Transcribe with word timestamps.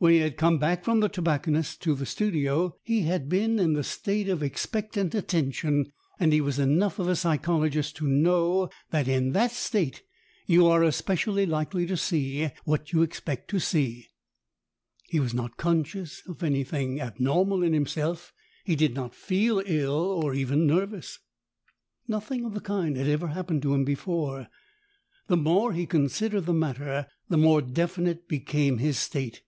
When 0.00 0.14
he 0.14 0.20
had 0.20 0.38
come 0.38 0.58
back 0.58 0.82
from 0.82 1.00
the 1.00 1.10
tobacconist's 1.10 1.76
to 1.80 1.94
the 1.94 2.06
studio 2.06 2.74
he 2.84 3.02
had 3.02 3.28
been 3.28 3.58
in 3.58 3.74
the 3.74 3.84
state 3.84 4.30
of 4.30 4.42
expectant 4.42 5.14
attention, 5.14 5.92
and 6.18 6.32
he 6.32 6.40
was 6.40 6.58
enough 6.58 6.98
of 6.98 7.06
a 7.06 7.14
psychologist 7.14 7.96
to 7.96 8.08
know 8.08 8.70
that 8.92 9.06
in 9.08 9.32
that 9.32 9.50
state 9.50 10.02
you 10.46 10.66
are 10.68 10.82
especially 10.84 11.44
likely 11.44 11.84
to 11.84 11.98
see 11.98 12.48
what 12.64 12.94
you 12.94 13.02
expect 13.02 13.50
to 13.50 13.60
see. 13.60 14.08
He 15.10 15.20
was 15.20 15.34
not 15.34 15.58
conscious 15.58 16.22
of 16.26 16.42
anything 16.42 16.98
abnormal 16.98 17.62
in 17.62 17.74
himself. 17.74 18.32
He 18.64 18.76
did 18.76 18.94
not 18.94 19.14
feel 19.14 19.62
ill, 19.66 19.92
or 20.22 20.32
even 20.32 20.66
nervous. 20.66 21.18
ROSE 22.08 22.22
ROSE 22.22 22.30
151 22.30 22.40
Nothing 22.40 22.44
of 22.46 22.54
the 22.54 22.66
kind 22.66 22.96
had 22.96 23.06
ever 23.12 23.34
happened 23.34 23.60
to 23.60 23.74
him 23.74 23.84
before. 23.84 24.46
The 25.26 25.36
more 25.36 25.74
he 25.74 25.84
considered 25.84 26.46
the 26.46 26.54
matter, 26.54 27.06
the 27.28 27.36
more 27.36 27.60
definite 27.60 28.28
became 28.28 28.78
his 28.78 28.98
state. 28.98 29.42